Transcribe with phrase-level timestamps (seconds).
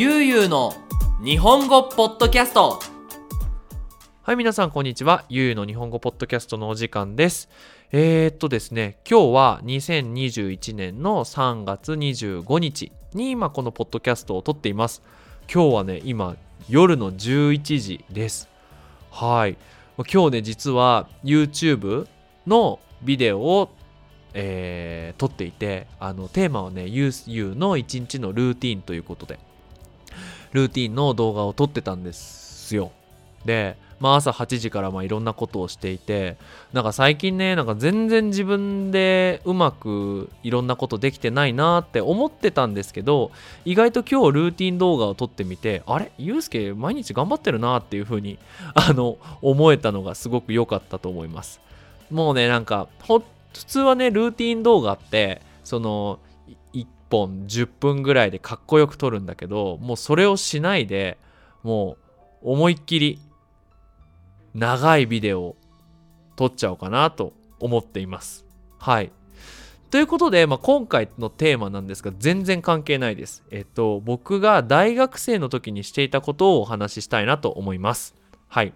[0.00, 0.72] ゆうゆうの
[1.22, 2.80] 日本語ポッドキャスト
[4.22, 5.26] はい、皆さん、こんにちは。
[5.28, 7.50] ゆうゆうの日本語ポッドキャストのお時間です。
[7.92, 15.02] えー、っとですね、今日は2021年の3月25日に今このポッドキャストを撮っています。
[15.52, 16.34] 今日はね、今、
[16.70, 18.48] 夜の11時です。
[19.10, 19.58] はい。
[20.10, 22.06] 今日ね、実は YouTube
[22.46, 23.70] のビデオを、
[24.32, 29.38] えー撮っていて、あの、テーマはね、ゆうゆうの一日のルーティンということで、
[30.52, 32.92] ルーティンの動画を撮ってたんですよ。
[33.44, 36.36] で、まあ、朝8時からまあいろんなことをしていて
[36.72, 43.30] なんか最近ねなんか全然自分でうまくいろんなことできてないなって思ってたんですけど
[43.64, 46.12] 意外と今日ルーティン動画を撮ってみてあれ？
[46.18, 48.38] ゆうすけ毎日頑張ってるなっていう風に
[48.74, 51.60] あの思えたのがすごく良かったと思います
[52.10, 53.22] もうねなんか普
[53.52, 56.18] 通はねルーティン動画ってその
[56.72, 61.18] 1本10分ぐらいでかっこよく撮るんだけどもうそれをしないで
[61.62, 61.96] も
[62.42, 63.18] う思いっきり
[64.54, 65.56] 長いビデオを
[66.36, 68.46] 撮っちゃおうかなと思っています。
[68.78, 69.12] はい。
[69.90, 73.42] ということで、まあ、今回のテーマなんですが全然関係ないです。
[73.50, 78.14] えっと僕が大学生の時にしていたことをお話ししたいなと思います。
[78.48, 78.72] はい。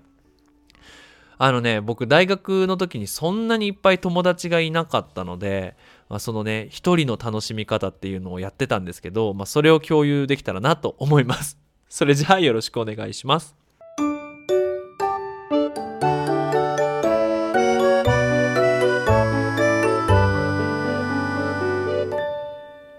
[1.38, 5.76] あのね僕大学の時にそんなにいっぱい友達がいなかったので、
[6.14, 11.58] まあ、そのね一人の楽しみ方っていうのをやってたんですけど、まあ、それを共有できたらなと思います。
[11.90, 13.56] それじゃあよろしくお願いします。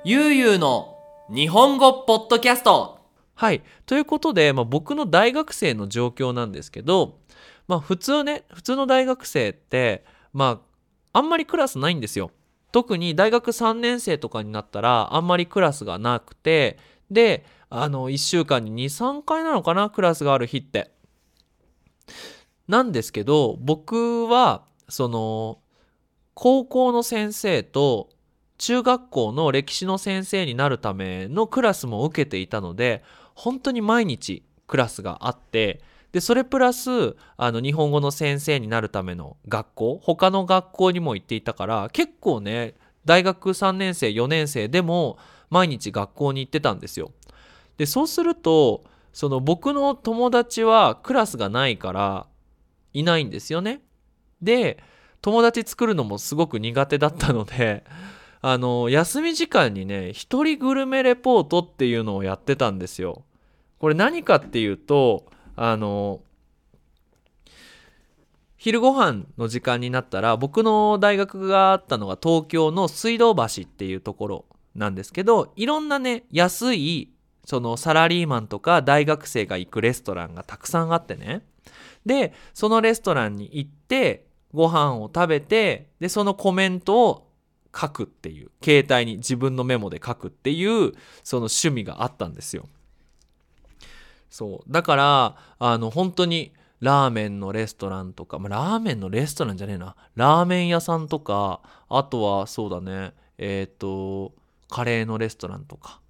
[0.03, 0.97] ゆうゆうの
[1.33, 2.99] 日本語ポッドキャスト
[3.33, 3.63] はい。
[3.86, 7.19] ということで、まあ、僕の大学生の状況なんですけど、
[7.69, 10.61] まあ、普通ね、普通の大学生って、ま
[11.13, 12.31] あ、あんまりクラスないんですよ。
[12.75, 16.77] 特に大学3年生とかになったら、あんまりクラスがなくて、
[17.09, 20.91] で、あの、1週間に2、3回なのかな、クラスがある日って。
[22.67, 25.59] なんですけど、僕は、その、
[26.33, 28.09] 高校の先生と、
[28.58, 33.03] 中学校の歴史の先生になるためのクラスも受けていたので
[33.33, 35.81] 本当に毎日クラスがあって
[36.15, 45.17] でそれプラスあの日本語の先生になるための学校他の学校にも行っていたから結構ね大学3年生4年生でも
[45.49, 47.11] 毎日学校に行ってたんですよ。
[47.76, 52.27] でそうするとその僕の友達はクラスがないから
[52.93, 53.82] いないんですよね。
[54.42, 54.82] で
[55.21, 57.83] 友達作るのもすごく苦手だったので
[58.42, 63.26] あの休み時間にね一人グルメレポートっていうのをやってたんですよ。
[63.80, 66.21] これ何かっていうとあの
[68.58, 77.11] 昼ご飯の時間になったら僕の大学があったのが東京の水道橋っていうところなんですけどいろんなね安い
[77.45, 81.44] そのサラリーマンとか大学生が行くレストランがたくさんあってね。
[82.05, 87.27] でそのレストランに行ってご飯を食べてでそのコメントを
[87.76, 92.67] 書くっていう携帯に自分のメモで書くっていうその趣味があったんですよ。
[94.35, 94.69] そう。
[94.69, 96.51] だからあの本当に
[96.81, 99.95] ラーメンのレストランとか、まあ、ラーメンのレストランじゃねえな。
[100.15, 103.13] ラーメン屋さんとかあとはそうだね。
[103.37, 104.33] えっ、と
[104.69, 106.01] カレーのレストランとか。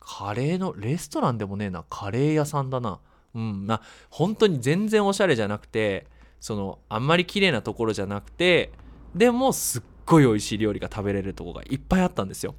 [0.00, 1.82] カレーのレストランでもねえな。
[1.88, 3.00] カレー屋さんだな。
[3.34, 3.66] うん。
[3.66, 6.06] まあ本当に全然おしゃれじゃなくて
[6.40, 8.70] そのあんまり綺麗なところじゃなくて
[9.14, 12.54] でもすっごい美味しい料理が食べれるとこがいっぱいあったんですよ。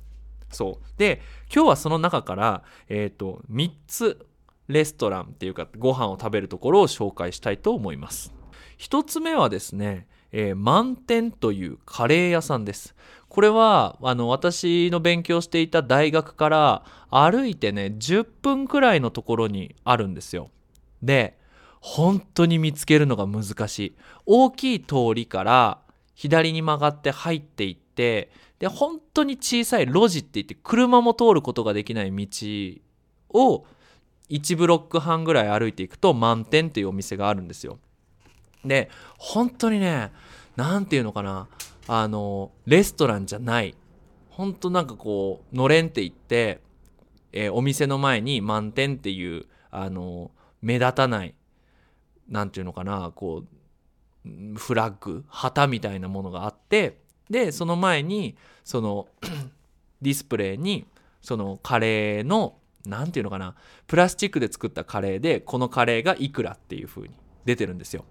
[0.49, 0.85] そう。
[0.97, 1.21] で
[1.53, 4.25] 今日はその中から、えー、と3つ
[4.67, 8.33] レストランっていうかご飯を食べるところを紹介したいと思います。
[8.79, 12.95] 1つ目はですね、えー満点というカレー屋さんです。
[13.29, 20.49] これはあの私の勉強していた大学から歩いてね10分くらいのところにあるんですよ。
[21.01, 21.37] で
[21.81, 23.95] 本当に見つけるのが難しい。
[24.25, 25.79] 大きい通りから
[26.15, 32.27] 左に曲がって入っていってで本当に小さい路地って言って車も通ることができない道
[33.33, 33.65] を
[34.33, 37.77] 1ブロック半ぐらい歩いていくと満点っていうお店があるんですよ。
[38.65, 40.11] で本当にね
[40.55, 41.47] 何て言うのかな
[41.87, 43.75] あのレストランじゃない
[44.29, 46.61] 本当なんかこうのれんって言って、
[47.31, 50.31] えーお店の前に満点っていうあの
[50.61, 51.35] 目立たない
[52.27, 53.43] 何て言うのかなこ
[54.25, 56.97] うフラッグ旗みたいなものがあって
[57.29, 59.07] でその前にその
[60.01, 60.85] ディスプレイに
[61.21, 63.55] そのカレーの何て言うのかな。
[63.87, 67.15] プラスチックで作ったカレーでこのカレーがいくらっていう風に
[67.45, 68.05] 出てるんですよ。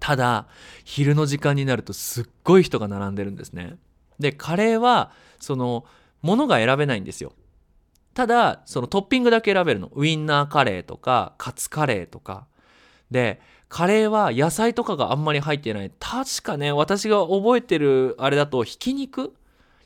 [0.00, 0.46] ただ
[0.84, 3.76] 昼の時間になるとすっごい人が並んでるんですね。
[4.18, 5.84] でカレーはその
[6.22, 7.32] 物が選べないんですよ。
[8.14, 9.90] ただそのトッピングだけ選べるの。
[9.94, 12.46] ウインナーカレーとかカツカレーとか。
[13.10, 15.92] でカレーは野菜とかがあんまり入ってない。
[15.98, 19.34] 確かね私が覚えてるあれだとひき肉？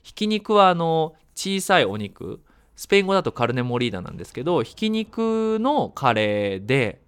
[0.03, 2.41] ひき肉はあの小さいお肉。
[2.77, 7.01] スペイン語だとカルネモリーダなんですけどひき肉のカレーで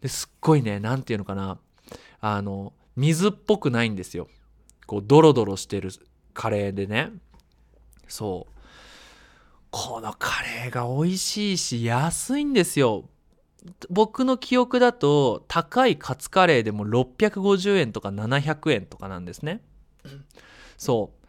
[0.00, 1.58] ですっごいね何て言うのかな。
[2.20, 4.28] あの水っぽくないんですよ。
[4.86, 5.90] こうドロドロしてる
[6.34, 7.10] カレーでね。
[8.08, 8.52] そう。
[9.70, 13.08] このカレーが美味しいし安いんですよ。
[13.88, 19.62] 僕の記憶だと高いカツカレーでも650円とか700円とかなんですね。
[20.76, 21.19] そう。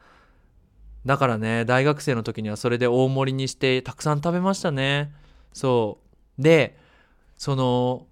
[1.05, 5.13] だからね大学生の時にはそれで大盛りにしてたくさん食べましたね。
[5.53, 5.99] そ
[6.39, 6.41] う。
[6.41, 6.77] で
[7.37, 8.07] その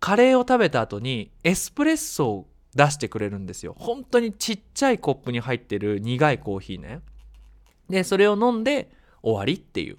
[0.00, 3.74] カレーを食べた後にエスプレッソを出してくれるんですよ。
[3.78, 7.00] 本当にちっちゃいコップに入ってる苦いコーヒーね。
[7.88, 8.90] でそれを飲んで
[9.22, 9.98] 終わりっていう。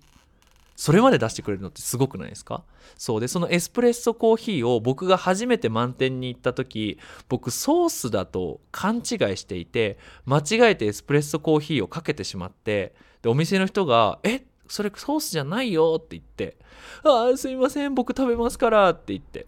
[0.78, 2.64] それまで出してくれるのってすごくないですか？
[2.98, 9.04] そうでそのエスプレッソコーヒーを僕が初めて満点に行った時僕ソースだと勘違い
[9.38, 12.94] していて間違えてエスプレッソコーヒーをかけてしまって
[13.24, 14.46] でお店の人が「え？
[14.68, 16.58] それソースじゃないよ」って言って
[17.04, 19.48] 「ああすいません僕食べますから」って言って。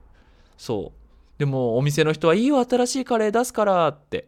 [0.57, 0.99] そう。
[1.37, 4.27] でもお店の人はいいよ新しいカレー出すからって。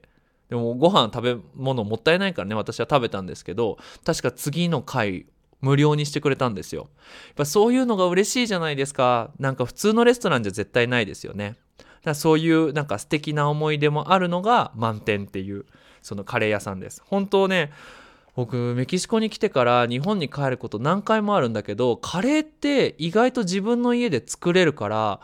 [0.49, 5.25] でもご飯食べ物もったいないからね私は食べたんですけど確か次の回
[5.61, 6.89] 無料にしてくれたんですよ。
[7.27, 9.31] やっぱそういうのが嬉しいじゃないですか。
[9.39, 11.55] なんか普通のレストランじゃ絶対ないですよね。
[11.77, 15.65] だからそういうなんか素敵な思い出もあるのが満点っていう
[16.01, 17.01] そのカレー屋さんです。
[17.05, 17.71] 本当ね、
[18.35, 25.19] 僕メキシコに来てから日本に帰ること何回もあるんだけどカレーって意外と自分の家で作れるから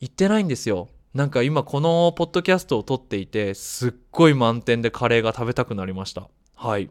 [0.00, 0.88] 行ってないんですよ。
[1.14, 6.28] なんか今このポッドキャストを撮っていてすっごい満点でカレーが食べたくなりました。
[6.56, 6.90] はい。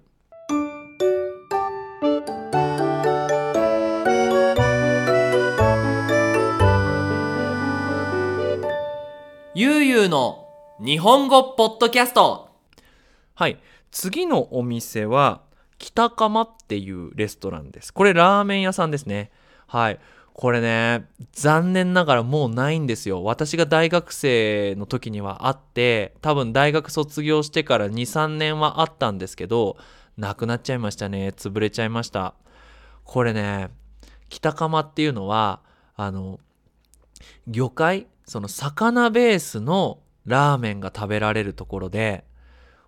[10.03, 10.49] ゆうゆうの
[10.83, 12.49] 日本語ポッドキャスト。
[13.35, 13.57] はい。
[13.89, 15.43] 次のお店は
[15.77, 17.93] 北釜っていうレストランです。
[17.93, 19.31] これラーメン屋さんですね。
[19.65, 19.99] はい。
[20.33, 23.23] これね残念ながらもうないんですよ。
[23.23, 29.77] 私が大学生の時にはあって多分大学卒業してから23年はあったんですけど
[30.17, 31.29] なくなっちゃいましたね。
[31.29, 32.33] 潰れちゃいました。
[33.05, 33.69] これね
[34.27, 35.61] 北釜っていうのは
[35.95, 36.41] あの
[37.47, 42.23] 魚介その魚ベースのラーメンが食べられるところで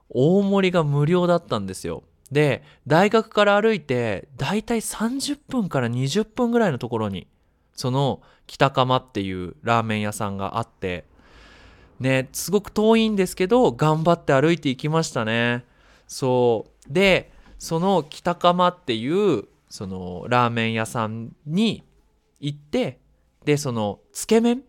[0.10, 2.04] 大盛りが無料だったんですよ。
[2.32, 7.28] で大学から歩いてだいたい30分から20分ぐらいのところに
[7.74, 11.06] その北釜っていうラーメン屋さんがあって
[12.00, 15.66] ねすごく遠いんですけど頑張って歩いていきましたね。
[16.08, 16.94] そう。
[16.94, 21.84] でその北釜っていうそのラーメン屋さんに
[22.40, 23.00] 行って
[23.44, 24.64] でそのつけ麺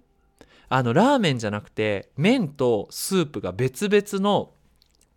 [0.69, 4.51] あのラーメンじゃなくて麺とスープが別々の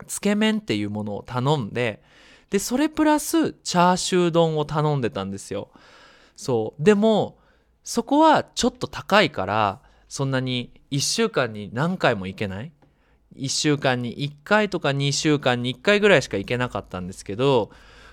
[0.07, 2.01] つけ麺っていうものを頼んで
[2.49, 5.69] でそれプラスチャーシュー丼を頼んでたんですよ。
[6.35, 6.83] そう。
[6.83, 7.37] でも
[7.83, 12.71] そこはちょっと高いからそんなに1週間に何回も行けない
[13.35, 17.69] ？1週間に1回とか2週間に1回ぐらいしか行けなかったんですけど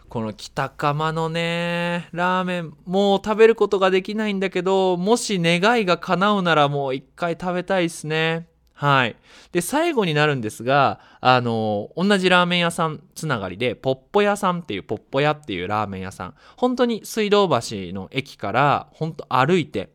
[0.09, 8.49] この北釜のね、ラーメン、もう食べることができないんだけど、もし願いが叶うならもう一回食べたいですね。
[8.73, 9.17] はい。
[9.53, 16.35] で、最後になるんですが、あの、同じラーメン屋さんつながりで、ポッポ屋さんっていう、ポッポ屋っていうラーメン屋さん。
[16.57, 17.57] 本当に水道橋
[17.95, 19.91] の駅から、本当歩いて、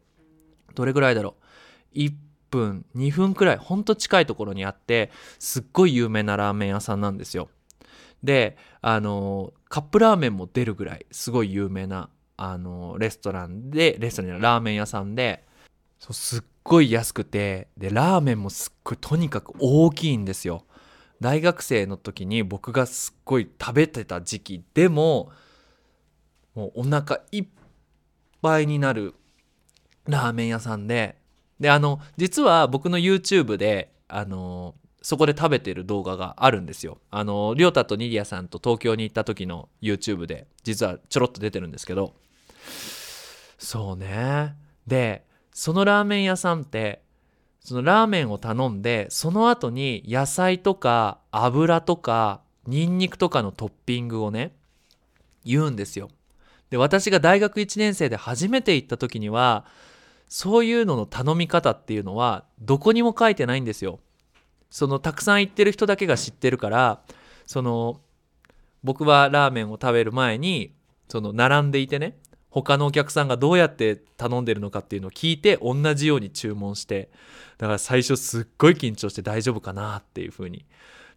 [0.74, 1.36] どれぐらいだろ
[1.96, 2.14] う？1
[2.50, 7.50] 分、2分くらい、ほんと近いところにあって、すっごい有名なラーメン屋さんなんですよ。
[8.24, 15.46] であのカップラーメンも出るぐらいすごい有名なあのレストランでレストランのラーメン屋さんで
[16.00, 20.66] そうすっごい安くてでラーメンもすっごいとにかく大きいんですよ。
[21.20, 25.32] 大学生の時に僕がすっごい食べてた時期でも
[26.56, 27.46] もうお腹いっ
[28.42, 29.14] ぱいになる
[30.08, 31.16] ラーメン屋さんで
[31.60, 37.00] であの実は僕の YouTube であのそこで食べてる動画があるんですよ。
[37.10, 42.14] あの、りょうたとニディアさんと東京に行った時の YouTube で、実はちょろっと出てるんですけど、
[43.58, 44.56] そうね。
[44.86, 47.02] で、そのラーメン屋さんって、
[47.60, 54.56] そのラーメンを頼んで、その後に野菜とか油とかニンニクとかのトッピングをね、
[55.44, 56.10] 言うんですよ。
[56.70, 59.66] で、私が大学1年生で初めて行った時には、
[60.28, 64.00] そういうのの頼み方っていうのはどこにも書いてないんですよ。
[64.72, 67.02] そのたくさん行ってる人だけが知ってるから
[67.46, 68.02] その
[68.84, 70.74] 僕はラーメンを食べる前に
[71.10, 72.18] その並んでいてね
[72.50, 77.10] 他のお客さんがどうやって頼んでるのかっていうのを聞いて同じように注文して
[77.58, 80.66] だから最初すっごい緊張して大丈夫かなっていう風に。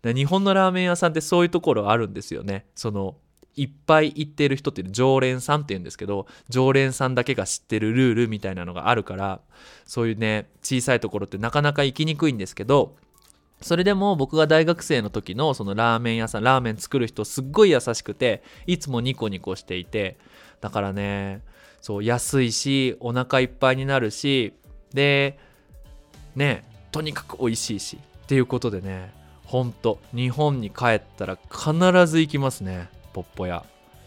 [0.04, 2.66] 日本のラーメン屋さんってそういうところあるんですよね。
[2.74, 3.16] その
[3.56, 9.40] いっぱい行ってる人っていう常連さんって言うんですけど常連さんだけが知ってるルールみたいなのがあるから
[9.86, 12.96] そういうね小さいところってなかなか行きにくいんですけど
[13.64, 20.18] それでも僕が大学生の時のそのラーメン屋さんラーメン作る人すっごい優しくていつもニコニコしていて
[20.60, 21.40] だからね
[21.80, 24.52] そう安いしお腹いっぱいになるし
[24.92, 25.38] で
[26.36, 29.14] ねとにかく美味しいしっていうことでね
[29.46, 33.64] ほんと日本に帰ったら必ず行きますねポッポ屋。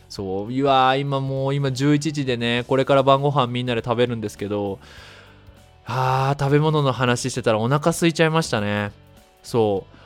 [0.08, 4.78] そういわー今もう今11時でねこれから晩ご飯みんなで食べるんですけど
[5.88, 9.07] あー食べ物の話してたらお腹空いちゃいましたね。
[9.48, 9.98] そう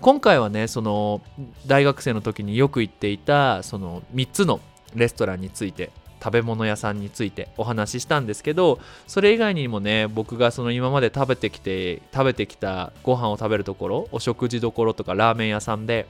[0.00, 1.20] 今回はねその
[1.66, 4.60] 大学生の時によく行っていたその3つの
[4.94, 5.90] レストランについて
[6.22, 8.78] 食べ物屋さんについてお話ししたんですけど
[9.08, 16.06] それ以外にもね僕がその今まで食べてきて食べてきたご飯を食べるところお食事どころとかラーメン屋さんで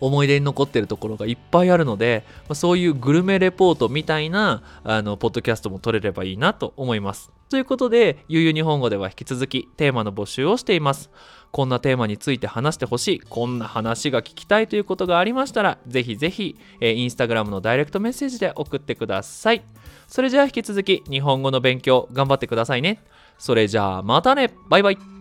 [0.00, 11.10] 思い出に残ってるところがいっぱいあるので、ま、そういうグルメレポートみたいなあのポッドキャストも撮れればいいなと思いますということで、ゆうゆう日本語では引き続きテーマの募集をしています。
[11.52, 19.62] こんなテーマについて話してほしい、こんな話が聞きたいということがありましたら、ぜひぜひ、えー、インスタグラムのダイレクトメッセージで送ってください。
[20.06, 23.02] それじゃあ引き続き日本語の勉強頑張ってくださいね。
[23.38, 25.15] それじゃあまたねバイバイ